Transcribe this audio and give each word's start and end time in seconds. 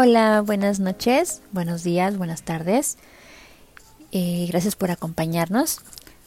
Hola, 0.00 0.42
buenas 0.42 0.78
noches, 0.78 1.42
buenos 1.50 1.82
días, 1.82 2.16
buenas 2.16 2.42
tardes. 2.42 2.98
Eh, 4.12 4.46
gracias 4.48 4.76
por 4.76 4.92
acompañarnos. 4.92 5.80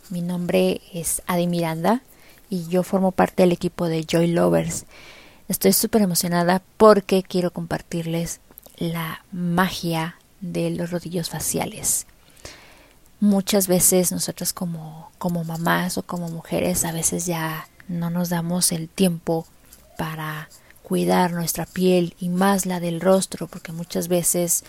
Mi 0.10 0.22
nombre 0.22 0.82
es 0.94 1.22
Adi 1.26 1.48
Miranda 1.48 2.02
y 2.50 2.68
yo 2.68 2.84
formo 2.84 3.14
parte 3.14 3.44
del 3.44 3.54
equipo 3.54 3.88
de 3.88 4.04
Joy 4.04 4.28
Lovers. 4.28 4.84
Estoy 5.48 5.72
súper 5.72 6.02
emocionada 6.02 6.62
porque 6.76 7.24
quiero 7.24 7.54
compartirles 7.54 8.42
la 8.76 9.24
magia 9.32 10.18
de 10.42 10.72
los 10.72 10.92
rodillos 10.92 11.30
faciales. 11.30 12.08
Muchas 13.22 13.70
veces 13.70 14.12
nosotras 14.12 14.52
como, 14.52 15.12
como 15.18 15.46
mamás 15.46 15.98
o 15.98 16.04
como 16.04 16.28
mujeres 16.28 16.84
a 16.84 16.92
veces 16.92 17.26
ya 17.26 17.70
no 17.88 18.10
nos 18.10 18.28
damos 18.28 18.74
el 18.74 18.90
tiempo 18.90 19.48
para 19.98 20.50
cuidar 20.92 21.32
nuestra 21.32 21.66
piel 21.66 22.16
y 22.20 22.28
más 22.28 22.66
la 22.66 22.82
del 22.82 23.00
rostro, 23.00 23.48
porque 23.48 23.72
muchas 23.72 24.10
veces 24.10 24.66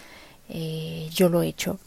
eh, 0.48 1.10
yo 1.12 1.28
lo 1.28 1.42
he 1.42 1.48
hecho, 1.48 1.80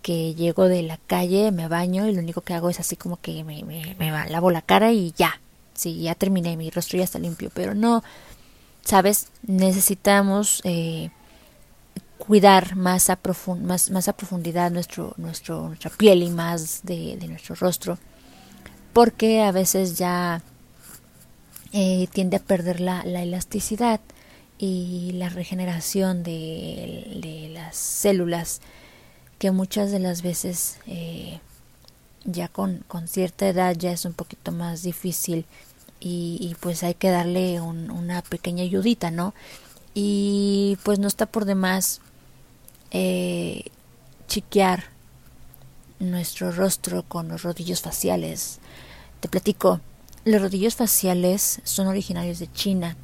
que 0.00 0.34
llego 0.34 0.64
de 0.64 0.82
la 0.82 0.96
calle, 0.96 1.52
me 1.52 1.68
baño 1.68 2.06
y 2.06 2.14
lo 2.14 2.22
único 2.22 2.40
que 2.40 2.54
hago 2.54 2.70
es 2.70 2.80
así 2.80 2.96
como 2.96 3.20
que 3.20 3.44
me, 3.44 3.64
me, 3.64 4.28
lavo 4.30 4.50
la 4.50 4.62
cara 4.62 4.92
y 4.92 5.12
ya, 5.14 5.42
sí, 5.74 6.00
ya 6.00 6.14
terminé, 6.14 6.56
mi 6.56 6.70
rostro 6.70 6.96
ya 6.96 7.04
está 7.04 7.18
limpio, 7.18 7.50
pero 7.52 7.74
no, 7.74 8.02
sabes, 8.82 9.28
necesitamos 9.42 10.62
eh, 10.64 11.10
cuidar 12.16 12.76
más 12.76 13.10
a, 13.10 13.18
más, 13.60 13.90
más 13.90 14.08
a 14.08 14.14
profundidad 14.14 14.70
nuestro, 14.70 15.12
nuestro, 15.18 15.68
nuestra 15.68 15.90
piel 15.90 16.22
y 16.22 16.30
más 16.30 16.80
de 16.82 17.18
nuestro 17.28 17.54
rostro, 17.56 17.98
porque 18.94 19.42
a 19.42 19.52
veces 19.52 19.98
ya 19.98 20.40
eh, 21.72 22.06
tiende 22.12 22.36
a 22.36 22.40
perder 22.40 22.80
la, 22.80 23.00
elasticidad 23.02 24.00
y 24.58 25.12
la 25.14 25.28
regeneración 25.28 26.22
de, 26.22 27.50
las 27.52 27.76
células 27.76 28.60
que 29.38 29.50
muchas 29.50 29.90
de 29.90 29.98
las 29.98 30.22
veces 30.22 30.78
eh, 30.86 31.40
ya 32.24 32.48
con, 32.48 32.84
cierta 33.06 33.48
edad 33.48 33.76
ya 33.76 33.92
es 33.92 34.04
un 34.04 34.14
poquito 34.14 34.52
más 34.52 34.82
difícil 34.82 35.46
y, 36.00 36.54
pues 36.60 36.82
hay 36.82 36.94
que 36.94 37.10
darle 37.10 37.60
una 37.60 38.22
pequeña 38.22 38.62
ayudita, 38.62 39.10
¿no? 39.10 39.34
Y 39.94 40.78
pues 40.84 40.98
no 40.98 41.08
está 41.08 41.26
por 41.26 41.46
demás 41.46 42.00
eh, 42.90 43.64
chiquear 44.28 44.84
nuestro 45.98 46.52
rostro 46.52 47.02
con 47.02 47.28
los 47.28 47.42
rodillos 47.42 47.80
faciales. 47.80 48.58
Te 49.20 49.28
platico, 49.28 49.80
los 50.26 50.42
rodillos 50.42 50.74
faciales 50.74 51.60
son 51.62 51.86
originarios 51.86 52.40
de 52.40 52.52
China. 52.52 52.96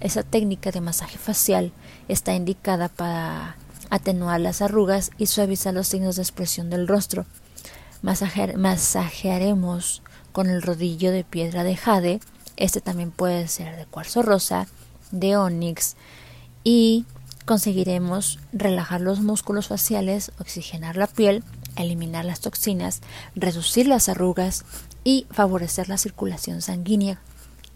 Esa 0.00 0.22
técnica 0.22 0.70
de 0.70 0.80
masaje 0.80 1.18
facial 1.18 1.70
está 2.08 2.34
indicada 2.34 2.88
para 2.88 3.56
atenuar 3.90 4.40
las 4.40 4.62
arrugas 4.62 5.10
y 5.18 5.26
suavizar 5.26 5.74
los 5.74 5.86
signos 5.86 6.16
de 6.16 6.22
expresión 6.22 6.70
del 6.70 6.88
rostro. 6.88 7.26
masajearemos 8.00 10.02
con 10.32 10.48
el 10.48 10.62
rodillo 10.62 11.12
de 11.12 11.24
piedra 11.24 11.62
de 11.62 11.76
jade. 11.76 12.20
Este 12.56 12.80
también 12.80 13.10
puede 13.10 13.48
ser 13.48 13.76
de 13.76 13.84
cuarzo 13.84 14.22
rosa, 14.22 14.66
de 15.10 15.36
onix 15.36 15.96
y 16.64 17.04
conseguiremos 17.44 18.38
relajar 18.54 19.02
los 19.02 19.20
músculos 19.20 19.68
faciales, 19.68 20.32
oxigenar 20.38 20.96
la 20.96 21.06
piel, 21.06 21.44
eliminar 21.76 22.24
las 22.24 22.40
toxinas, 22.40 23.00
reducir 23.34 23.86
las 23.86 24.08
arrugas 24.08 24.64
y 25.04 25.26
favorecer 25.30 25.88
la 25.88 25.98
circulación 25.98 26.62
sanguínea 26.62 27.20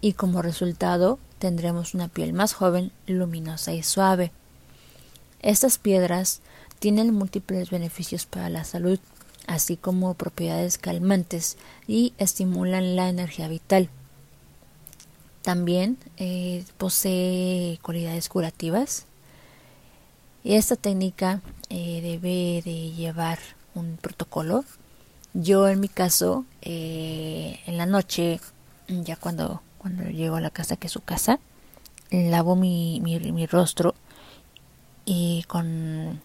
y 0.01 0.13
como 0.13 0.41
resultado 0.41 1.19
tendremos 1.39 1.93
una 1.93 2.07
piel 2.07 2.33
más 2.33 2.53
joven, 2.53 2.91
luminosa 3.05 3.73
y 3.73 3.83
suave. 3.83 4.31
Estas 5.41 5.77
piedras 5.77 6.41
tienen 6.79 7.13
múltiples 7.13 7.69
beneficios 7.69 8.25
para 8.25 8.49
la 8.49 8.63
salud, 8.63 8.99
así 9.47 9.77
como 9.77 10.13
propiedades 10.13 10.77
calmantes 10.77 11.57
y 11.87 12.13
estimulan 12.17 12.95
la 12.95 13.09
energía 13.09 13.47
vital. 13.47 13.89
También 15.41 15.97
eh, 16.17 16.65
posee 16.77 17.79
cualidades 17.81 18.29
curativas. 18.29 19.05
Y 20.43 20.55
esta 20.55 20.75
técnica 20.75 21.41
eh, 21.69 22.01
debe 22.01 22.61
de 22.63 22.91
llevar 22.91 23.39
un 23.77 23.97
protocolo 23.97 24.63
yo 25.39 25.67
en 25.67 25.79
mi 25.79 25.87
caso, 25.87 26.45
eh, 26.63 27.59
en 27.67 27.77
la 27.77 27.85
noche, 27.85 28.39
ya 28.87 29.15
cuando, 29.17 29.61
cuando 29.77 30.03
llego 30.05 30.35
a 30.35 30.41
la 30.41 30.49
casa, 30.49 30.77
que 30.77 30.87
es 30.87 30.93
su 30.93 31.01
casa, 31.01 31.39
lavo 32.09 32.55
mi, 32.55 32.99
mi, 33.01 33.45
rostro 33.45 33.93
y 35.05 35.43
con, 35.47 36.21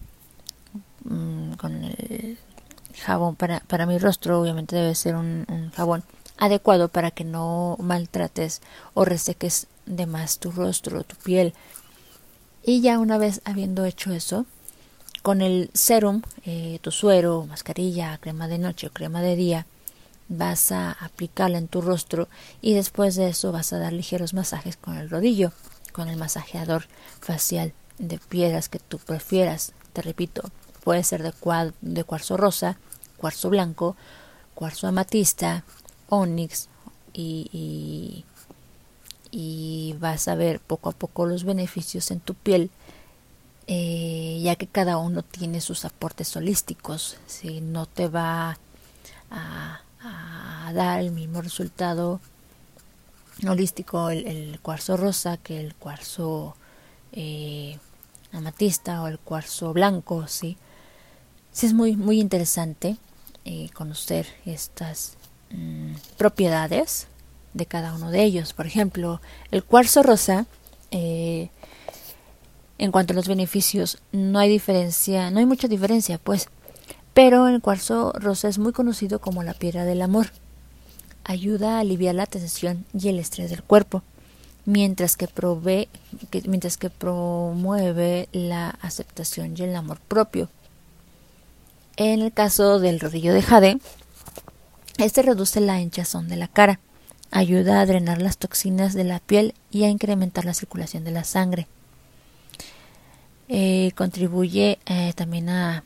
mm, 1.03 1.53
con 1.53 1.83
el 1.83 2.39
jabón 3.03 3.35
para, 3.35 3.59
para 3.61 3.85
mi 3.85 3.99
rostro, 3.99 4.41
obviamente 4.41 4.75
debe 4.75 4.95
ser 4.95 5.15
un, 5.15 5.45
un 5.47 5.69
jabón 5.71 6.03
adecuado 6.37 6.87
para 6.87 7.11
que 7.11 7.23
no 7.23 7.77
maltrates 7.79 8.61
o 8.95 9.05
reseques 9.05 9.67
de 9.85 10.07
más 10.07 10.39
tu 10.39 10.51
rostro, 10.51 11.03
tu 11.03 11.15
piel. 11.17 11.53
Y 12.63 12.81
ya 12.81 12.97
una 12.97 13.19
vez 13.19 13.41
habiendo 13.45 13.85
hecho 13.85 14.11
eso, 14.11 14.47
con 15.23 15.41
el 15.41 15.71
serum, 15.73 16.21
eh, 16.45 16.79
tu 16.81 16.91
suero, 16.91 17.45
mascarilla, 17.47 18.17
crema 18.19 18.49
de 18.49 18.59
noche 18.59 18.87
o 18.87 18.91
crema 18.91 19.21
de 19.21 19.37
día, 19.37 19.65
vas 20.27 20.71
a 20.73 20.91
aplicarla 20.91 21.57
en 21.57 21.69
tu 21.69 21.81
rostro 21.81 22.27
y 22.61 22.73
después 22.73 23.15
de 23.15 23.29
eso 23.29 23.53
vas 23.53 23.71
a 23.71 23.79
dar 23.79 23.93
ligeros 23.93 24.33
masajes 24.33 24.75
con 24.75 24.97
el 24.97 25.09
rodillo, 25.09 25.53
con 25.93 26.09
el 26.09 26.17
masajeador 26.17 26.87
facial 27.21 27.73
de 27.99 28.17
piedras 28.19 28.67
que 28.67 28.79
tú 28.79 28.99
prefieras. 28.99 29.71
Te 29.93 30.01
repito, 30.01 30.43
puede 30.83 31.03
ser 31.05 31.23
de, 31.23 31.33
de 31.81 32.03
cuarzo 32.03 32.35
rosa, 32.35 32.77
cuarzo 33.15 33.49
blanco, 33.49 33.95
cuarzo 34.55 34.87
amatista, 34.87 35.63
onix 36.09 36.67
y, 37.13 37.47
y, 37.53 38.25
y 39.31 39.95
vas 39.99 40.27
a 40.27 40.35
ver 40.35 40.59
poco 40.59 40.89
a 40.89 40.93
poco 40.93 41.25
los 41.25 41.45
beneficios 41.45 42.11
en 42.11 42.19
tu 42.19 42.33
piel 42.33 42.71
eh, 43.67 44.39
ya 44.43 44.55
que 44.55 44.67
cada 44.67 44.97
uno 44.97 45.23
tiene 45.23 45.61
sus 45.61 45.85
aportes 45.85 46.35
holísticos, 46.35 47.17
si 47.27 47.61
no 47.61 47.85
te 47.85 48.07
va 48.07 48.57
a, 49.31 49.79
dar 50.73 50.99
el 50.99 51.11
mismo 51.11 51.41
resultado 51.41 52.19
holístico 53.47 54.09
el, 54.09 54.59
cuarzo 54.61 54.97
rosa 54.97 55.37
que 55.37 55.59
el 55.59 55.75
cuarzo 55.75 56.55
eh, 57.11 57.77
amatista 58.31 59.01
o 59.03 59.07
el 59.07 59.19
cuarzo 59.19 59.71
blanco, 59.73 60.27
sí. 60.27 60.57
Sí 61.51 61.67
es 61.67 61.73
muy 61.73 61.95
muy 61.95 62.19
interesante 62.19 62.97
eh, 63.45 63.69
conocer 63.73 64.25
estas 64.45 65.17
mm, 65.51 65.93
propiedades 66.17 67.07
de 67.53 67.65
cada 67.65 67.93
uno 67.93 68.09
de 68.11 68.23
ellos. 68.23 68.53
Por 68.53 68.65
ejemplo, 68.65 69.21
el 69.51 69.63
cuarzo 69.63 70.03
rosa 70.03 70.45
eh, 70.91 71.49
en 72.83 72.91
cuanto 72.91 73.13
a 73.13 73.15
los 73.15 73.29
beneficios, 73.29 73.99
no 74.11 74.39
hay 74.39 74.49
diferencia, 74.49 75.31
no 75.31 75.39
hay 75.39 75.45
mucha 75.45 75.69
diferencia, 75.69 76.17
pues. 76.17 76.49
Pero 77.13 77.47
el 77.47 77.61
cuarzo 77.61 78.11
rosa 78.11 78.49
es 78.49 78.59
muy 78.59 78.73
conocido 78.73 79.21
como 79.21 79.41
la 79.41 79.53
piedra 79.53 79.85
del 79.85 80.01
amor. 80.01 80.31
Ayuda 81.23 81.77
a 81.77 81.79
aliviar 81.79 82.13
la 82.13 82.25
tensión 82.25 82.83
y 82.93 83.07
el 83.07 83.19
estrés 83.19 83.49
del 83.51 83.63
cuerpo, 83.63 84.03
mientras 84.65 85.15
que, 85.15 85.29
mientras 86.45 86.75
que 86.75 86.89
promueve 86.89 88.27
la 88.33 88.71
aceptación 88.81 89.55
y 89.57 89.61
el 89.61 89.77
amor 89.77 90.01
propio. 90.01 90.49
En 91.95 92.21
el 92.21 92.33
caso 92.33 92.81
del 92.81 92.99
rodillo 92.99 93.33
de 93.33 93.43
jade, 93.43 93.77
este 94.97 95.21
reduce 95.21 95.61
la 95.61 95.79
hinchazón 95.79 96.27
de 96.27 96.35
la 96.35 96.49
cara, 96.49 96.81
ayuda 97.31 97.79
a 97.79 97.85
drenar 97.85 98.21
las 98.21 98.37
toxinas 98.37 98.93
de 98.93 99.05
la 99.05 99.21
piel 99.21 99.53
y 99.71 99.85
a 99.85 99.89
incrementar 99.89 100.43
la 100.43 100.53
circulación 100.53 101.05
de 101.05 101.11
la 101.11 101.23
sangre. 101.23 101.65
Eh, 103.49 103.91
contribuye 103.95 104.79
eh, 104.85 105.13
también 105.15 105.49
a, 105.49 105.83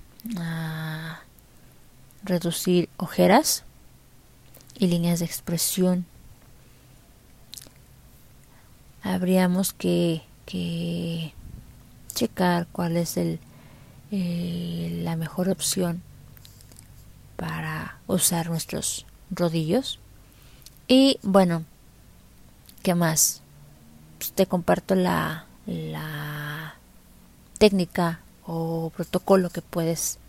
reducir 2.24 2.90
ojeras 2.98 3.64
y 4.78 4.88
líneas 4.88 5.20
de 5.20 5.26
expresión. 5.26 6.06
Habríamos 9.02 9.72
que, 9.72 10.24
checar 12.14 12.68
cuál 12.72 12.98
es 12.98 13.16
el, 13.16 13.40
eh, 14.12 15.00
la 15.04 15.16
mejor 15.16 15.50
opción 15.50 16.02
para 17.38 18.00
usar 18.08 18.50
nuestros 18.50 19.06
rodillos. 19.32 20.00
Y 20.88 21.20
bueno, 21.24 21.64
¿qué 22.84 22.94
más? 22.94 23.42
Pues 24.18 24.34
te 24.34 24.48
comparto 24.48 24.96
la, 24.96 25.46
la 25.66 26.47
técnica 27.58 28.22
o 28.46 28.92
protocolo 28.96 29.50
que 29.50 29.62
puedes 29.62 30.20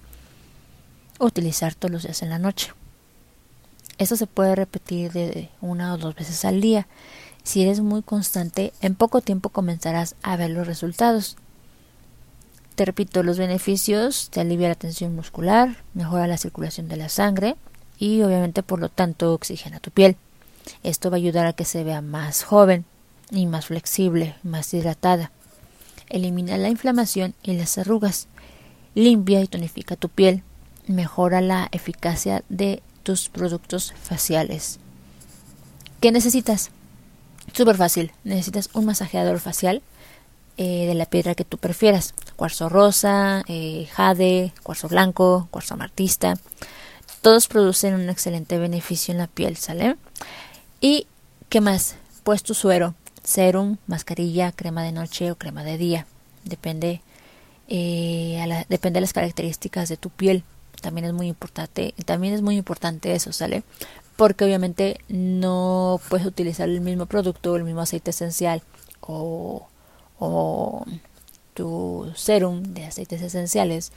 utilizar 1.18 1.74
todos 1.74 1.92
los 1.92 2.02
días 2.02 2.22
en 2.22 2.30
la 2.30 2.38
noche. 2.38 2.72
Esto 3.98 4.16
se 4.16 4.26
puede 4.26 4.54
repetir 4.54 5.12
de 5.12 5.48
una 5.60 5.92
o 5.92 5.98
dos 5.98 6.14
veces 6.14 6.44
al 6.44 6.60
día. 6.60 6.86
Si 7.42 7.62
eres 7.62 7.80
muy 7.80 8.02
constante, 8.02 8.72
en 8.80 8.94
poco 8.94 9.20
tiempo 9.20 9.48
comenzarás 9.48 10.14
a 10.22 10.36
ver 10.36 10.50
los 10.50 10.66
resultados. 10.66 11.36
te 12.76 12.84
repito, 12.84 13.24
los 13.24 13.38
beneficios 13.38 14.30
te 14.30 14.40
alivia 14.40 14.68
la 14.68 14.76
tensión 14.76 15.16
muscular, 15.16 15.82
mejora 15.94 16.28
la 16.28 16.38
circulación 16.38 16.86
de 16.88 16.96
la 16.96 17.08
sangre 17.08 17.56
y 17.98 18.22
obviamente 18.22 18.62
por 18.62 18.78
lo 18.78 18.88
tanto 18.88 19.34
oxigena 19.34 19.80
tu 19.80 19.90
piel. 19.90 20.16
Esto 20.84 21.10
va 21.10 21.16
a 21.16 21.18
ayudar 21.18 21.46
a 21.46 21.54
que 21.54 21.64
se 21.64 21.82
vea 21.82 22.02
más 22.02 22.44
joven 22.44 22.84
y 23.32 23.46
más 23.46 23.66
flexible, 23.66 24.36
más 24.44 24.72
hidratada. 24.72 25.32
Elimina 26.08 26.56
la 26.56 26.68
inflamación 26.68 27.34
y 27.42 27.52
las 27.52 27.78
arrugas. 27.78 28.28
Limpia 28.94 29.40
y 29.40 29.46
tonifica 29.46 29.96
tu 29.96 30.08
piel. 30.08 30.42
Mejora 30.86 31.40
la 31.40 31.68
eficacia 31.72 32.42
de 32.48 32.82
tus 33.02 33.28
productos 33.28 33.94
faciales. 34.02 34.78
¿Qué 36.00 36.12
necesitas? 36.12 36.70
Súper 37.52 37.76
fácil. 37.76 38.12
Necesitas 38.24 38.70
un 38.72 38.86
masajeador 38.86 39.40
facial 39.40 39.82
eh, 40.56 40.86
de 40.86 40.94
la 40.94 41.06
piedra 41.06 41.34
que 41.34 41.44
tú 41.44 41.58
prefieras. 41.58 42.14
Cuarzo 42.36 42.68
rosa, 42.68 43.44
eh, 43.48 43.88
jade, 43.92 44.52
cuarzo 44.62 44.88
blanco, 44.88 45.48
cuarzo 45.50 45.74
amartista. 45.74 46.34
Todos 47.20 47.48
producen 47.48 47.94
un 47.94 48.08
excelente 48.08 48.58
beneficio 48.58 49.12
en 49.12 49.18
la 49.18 49.26
piel, 49.26 49.56
¿sale? 49.56 49.96
¿Y 50.80 51.06
qué 51.48 51.60
más? 51.60 51.96
Pues 52.22 52.42
tu 52.42 52.54
suero, 52.54 52.94
serum, 53.28 53.76
mascarilla, 53.86 54.52
crema 54.52 54.82
de 54.82 54.92
noche 54.92 55.30
o 55.30 55.36
crema 55.36 55.62
de 55.62 55.76
día. 55.76 56.06
Depende, 56.44 57.02
eh, 57.68 58.64
depende 58.68 58.96
de 58.96 59.02
las 59.02 59.12
características 59.12 59.88
de 59.90 59.98
tu 59.98 60.08
piel. 60.08 60.44
También 60.80 61.04
es 61.06 61.12
muy 61.12 61.28
importante, 61.28 61.94
también 62.06 62.32
es 62.34 62.40
muy 62.40 62.56
importante 62.56 63.12
eso, 63.14 63.32
¿sale? 63.32 63.64
Porque 64.16 64.44
obviamente 64.44 65.00
no 65.08 66.00
puedes 66.08 66.26
utilizar 66.26 66.68
el 66.68 66.80
mismo 66.80 67.06
producto, 67.06 67.56
el 67.56 67.64
mismo 67.64 67.82
aceite 67.82 68.10
esencial 68.10 68.62
o, 69.00 69.68
o 70.18 70.84
tu 71.52 72.10
serum 72.16 72.62
de 72.62 72.86
aceites 72.86 73.20
esenciales 73.20 73.92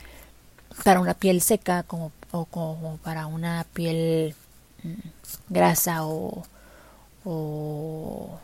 para 0.84 1.00
una 1.00 1.14
piel 1.14 1.40
seca 1.40 1.84
como, 1.84 2.12
o 2.32 2.44
como 2.44 2.98
para 2.98 3.26
una 3.26 3.64
piel 3.72 4.34
mm, 4.82 4.92
grasa 5.48 6.04
o, 6.04 6.42
o, 7.24 8.38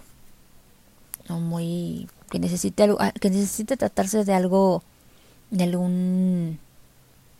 muy 1.28 2.08
que 2.30 2.38
necesite 2.38 2.88
ah, 2.98 3.12
que 3.12 3.30
necesite 3.30 3.76
tratarse 3.76 4.24
de 4.24 4.34
algo 4.34 4.82
de 5.50 5.64
algún 5.64 6.58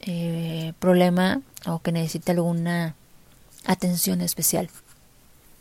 eh, 0.01 0.73
problema 0.79 1.41
o 1.67 1.81
que 1.81 1.93
necesite 1.93 2.33
alguna 2.33 2.95
atención 3.67 4.21
especial. 4.21 4.71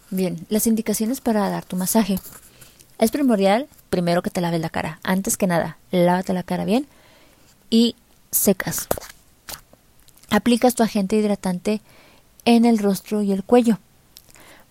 Bien, 0.09 0.45
las 0.49 0.67
indicaciones 0.67 1.19
para 1.21 1.49
dar 1.49 1.65
tu 1.65 1.75
masaje. 1.75 2.19
Es 2.99 3.11
primordial 3.11 3.67
primero 3.89 4.21
que 4.21 4.29
te 4.29 4.41
laves 4.41 4.61
la 4.61 4.69
cara. 4.69 4.99
Antes 5.03 5.37
que 5.37 5.47
nada, 5.47 5.77
lávate 5.91 6.33
la 6.33 6.43
cara 6.43 6.65
bien 6.65 6.87
y 7.69 7.95
secas. 8.31 8.87
Aplicas 10.29 10.75
tu 10.75 10.83
agente 10.83 11.15
hidratante 11.15 11.81
en 12.45 12.65
el 12.65 12.79
rostro 12.79 13.21
y 13.21 13.31
el 13.31 13.43
cuello. 13.43 13.79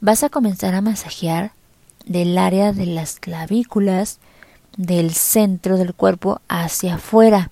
Vas 0.00 0.22
a 0.22 0.28
comenzar 0.28 0.74
a 0.74 0.80
masajear 0.80 1.52
del 2.06 2.38
área 2.38 2.72
de 2.72 2.86
las 2.86 3.20
clavículas 3.20 4.18
del 4.76 5.12
centro 5.12 5.76
del 5.76 5.94
cuerpo 5.94 6.40
hacia 6.48 6.94
afuera. 6.94 7.50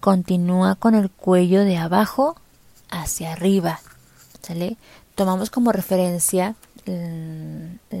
Continúa 0.00 0.74
con 0.74 0.94
el 0.94 1.10
cuello 1.10 1.64
de 1.64 1.76
abajo 1.76 2.36
hacia 2.90 3.32
arriba. 3.32 3.80
¿Sale? 4.42 4.76
Tomamos 5.14 5.50
como 5.50 5.72
referencia 5.72 6.54
mm, 6.86 7.98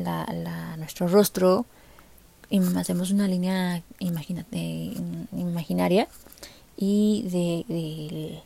nuestro 0.78 1.08
rostro 1.08 1.66
y 2.48 2.60
hacemos 2.76 3.10
una 3.10 3.26
línea 3.26 3.82
imaginaria 3.98 6.06
y 6.76 7.62
de, 7.66 8.42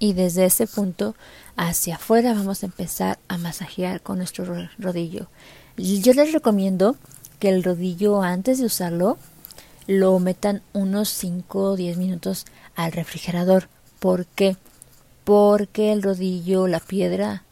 y 0.00 0.14
desde 0.14 0.46
ese 0.46 0.66
punto 0.66 1.14
hacia 1.56 1.94
afuera 1.94 2.34
vamos 2.34 2.64
a 2.64 2.66
empezar 2.66 3.20
a 3.28 3.38
masajear 3.38 4.00
con 4.00 4.18
nuestro 4.18 4.68
rodillo. 4.78 5.28
Yo 5.76 6.12
les 6.14 6.32
recomiendo 6.32 6.96
que 7.38 7.50
el 7.50 7.62
rodillo 7.62 8.22
antes 8.22 8.58
de 8.58 8.66
usarlo 8.66 9.18
lo 9.86 10.18
metan 10.18 10.62
unos 10.72 11.10
5 11.10 11.62
o 11.62 11.76
10 11.76 11.98
minutos 11.98 12.46
al 12.74 12.92
refrigerador. 12.92 13.68
¿Por 13.98 14.26
qué? 14.26 14.56
Porque 15.24 15.92
el 15.92 16.02
rodillo, 16.02 16.66
la 16.66 16.80
piedra 16.80 17.44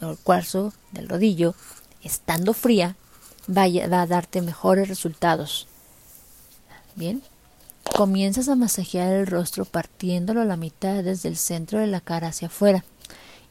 o 0.00 0.10
el 0.10 0.16
cuarzo 0.16 0.72
del 0.92 1.08
rodillo 1.08 1.54
estando 2.02 2.54
fría, 2.54 2.96
va 3.48 3.64
a 3.64 4.06
darte 4.06 4.42
mejores 4.42 4.88
resultados. 4.88 5.66
Bien, 6.94 7.22
comienzas 7.94 8.48
a 8.48 8.56
masajear 8.56 9.12
el 9.12 9.26
rostro 9.26 9.64
partiéndolo 9.64 10.40
a 10.40 10.44
la 10.44 10.56
mitad 10.56 11.02
desde 11.02 11.28
el 11.28 11.36
centro 11.36 11.78
de 11.78 11.86
la 11.86 12.00
cara 12.00 12.28
hacia 12.28 12.48
afuera 12.48 12.84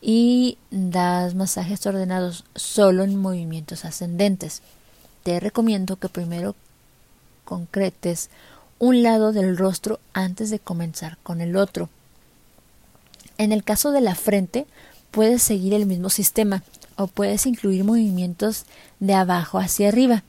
y 0.02 0.58
das 0.72 1.36
masajes 1.36 1.86
ordenados 1.86 2.46
solo 2.56 3.04
en 3.04 3.16
movimientos 3.16 3.86
ascendentes. 3.86 4.62
Te 5.24 5.40
recomiendo 5.40 5.96
que 5.96 6.10
primero 6.10 6.56
concretes 7.44 8.30
un 8.78 9.04
lado 9.04 9.32
del 9.32 9.58
rostro 9.58 10.00
antes 10.14 10.50
de 10.50 10.60
comenzar 10.60 11.18
con 11.24 11.42
el 11.42 11.56
otro. 11.56 11.90
En 13.38 13.52
el 13.52 13.64
caso 13.64 13.92
de 13.92 14.02
la 14.02 14.16
frente, 14.16 14.66
puedes 15.12 15.42
seguir 15.42 15.74
el 15.74 15.86
mismo 15.86 16.10
sistema, 16.10 16.64
o 16.98 17.08
puedes 17.08 17.46
incluir 17.46 17.84
movimientos 17.84 18.66
de 19.00 19.14
abajo 19.14 19.60
hacia 19.60 19.90
arriba. 19.90 20.24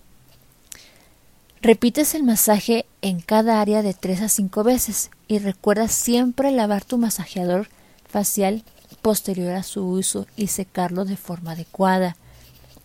Repites 1.66 2.14
el 2.14 2.22
masaje 2.22 2.86
en 3.02 3.18
cada 3.18 3.60
área 3.60 3.82
de 3.82 3.92
3 3.92 4.22
a 4.22 4.28
5 4.28 4.62
veces 4.62 5.10
y 5.26 5.40
recuerda 5.40 5.88
siempre 5.88 6.52
lavar 6.52 6.84
tu 6.84 6.96
masajeador 6.96 7.68
facial 8.08 8.62
posterior 9.02 9.52
a 9.56 9.64
su 9.64 9.84
uso 9.84 10.28
y 10.36 10.46
secarlo 10.46 11.04
de 11.04 11.16
forma 11.16 11.50
adecuada. 11.50 12.14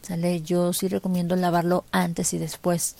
¿Sale? 0.01 0.41
Yo 0.41 0.73
sí 0.73 0.87
recomiendo 0.87 1.35
lavarlo 1.35 1.85
antes 1.91 2.33
y 2.33 2.39
después. 2.39 2.95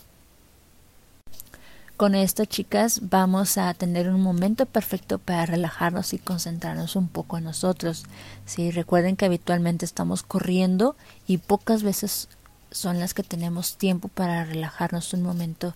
Con 1.98 2.14
esto, 2.14 2.46
chicas, 2.46 3.00
vamos 3.10 3.58
a 3.58 3.74
tener 3.74 4.08
un 4.08 4.22
momento 4.22 4.68
perfecto 4.68 5.18
para 5.18 5.48
relajarnos 5.48 6.14
y 6.14 6.20
concentrarnos 6.20 6.96
un 6.96 7.08
poco 7.08 7.40
en 7.40 7.46
nosotros. 7.46 8.04
Sí, 8.46 8.70
recuerden 8.70 9.16
que 9.16 9.26
habitualmente 9.26 9.86
estamos 9.86 10.22
corriendo 10.22 10.96
y 11.26 11.40
pocas 11.40 11.82
veces 11.82 12.28
son 12.72 13.00
las 13.00 13.14
que 13.14 13.24
tenemos 13.24 13.78
tiempo 13.78 14.08
para 14.08 14.46
relajarnos 14.46 15.14
un 15.14 15.22
momento, 15.22 15.76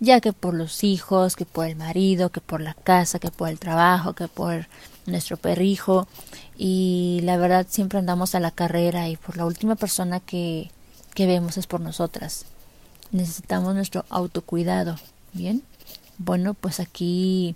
ya 0.00 0.20
que 0.20 0.32
por 0.32 0.54
los 0.54 0.82
hijos, 0.82 1.36
que 1.36 1.44
por 1.44 1.66
el 1.66 1.76
marido, 1.76 2.30
que 2.30 2.40
por 2.40 2.60
la 2.60 2.74
casa, 2.74 3.18
que 3.18 3.30
por 3.30 3.48
el 3.48 3.58
trabajo, 3.58 4.14
que 4.14 4.28
por 4.28 4.66
nuestro 5.06 5.36
perrijo 5.36 6.08
y 6.56 7.20
la 7.22 7.36
verdad 7.36 7.66
siempre 7.68 7.98
andamos 7.98 8.34
a 8.34 8.40
la 8.40 8.50
carrera 8.50 9.08
y 9.08 9.16
por 9.16 9.36
la 9.36 9.46
última 9.46 9.76
persona 9.76 10.20
que, 10.20 10.70
que 11.14 11.26
vemos 11.26 11.56
es 11.58 11.66
por 11.66 11.80
nosotras. 11.80 12.46
Necesitamos 13.12 13.74
nuestro 13.74 14.04
autocuidado. 14.08 14.96
Bien, 15.32 15.62
bueno, 16.18 16.54
pues 16.54 16.80
aquí 16.80 17.54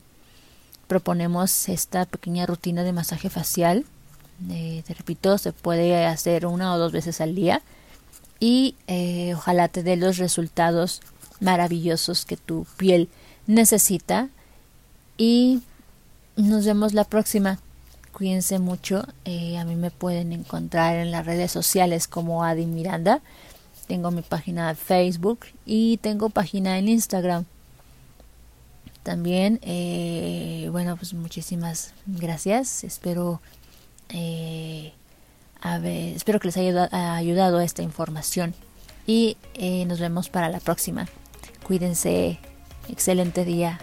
proponemos 0.87 1.69
esta 1.69 2.05
pequeña 2.05 2.47
rutina 2.47 2.83
de 2.83 2.93
masaje 2.93 3.31
facial. 3.31 3.85
Eh, 4.51 4.83
te 4.87 4.95
repito, 4.95 5.39
se 5.39 5.53
puede 5.53 6.07
hacer 6.07 6.47
una 6.47 6.75
o 6.75 6.79
dos 6.79 6.93
veces 6.93 7.21
al 7.21 7.35
día 7.35 7.63
y 8.41 8.77
eh, 8.87 9.35
ojalá 9.35 9.69
te 9.69 9.83
dé 9.83 9.97
los 9.97 10.19
resultados 10.19 11.01
maravillosos 11.41 12.25
que 12.25 12.37
tu 12.37 12.67
piel 12.77 13.09
necesita. 13.47 14.29
Y 15.17 15.63
nos 16.37 16.65
vemos 16.65 16.93
la 16.93 17.05
próxima. 17.05 17.59
Cuídense 18.13 18.59
mucho. 18.59 19.07
Eh, 19.25 19.59
a 19.59 19.65
mí 19.65 19.77
me 19.77 19.91
pueden 19.91 20.33
encontrar 20.33 20.97
en 20.97 21.11
las 21.11 21.27
redes 21.27 21.53
sociales 21.53 22.09
como 22.09 22.45
Adi 22.45 22.67
Miranda. 22.67 23.21
Tengo 23.87 24.11
mi 24.11 24.23
página 24.23 24.69
de 24.69 24.75
Facebook 24.77 25.41
y 25.67 25.99
tengo 25.99 26.31
página 26.31 26.79
en 26.79 26.89
Instagram. 26.89 27.45
También, 29.03 29.61
eh, 29.63 30.69
bueno, 30.73 30.97
pues 30.97 31.13
muchísimas 31.13 31.93
gracias. 32.07 32.85
Espero, 32.85 33.43
eh, 34.09 34.95
espero 35.65 36.41
que 36.41 36.49
les 36.49 36.57
haya 36.57 37.17
ayudado, 37.17 37.61
esta 37.61 37.83
información. 37.83 38.55
Y 39.07 39.37
eh, 39.55 39.85
nos 39.87 40.01
vemos 40.01 40.29
para 40.29 40.49
la 40.49 40.61
próxima. 40.61 41.09
Cuídense. 41.63 42.39
Excelente 42.89 43.45
día. 43.45 43.81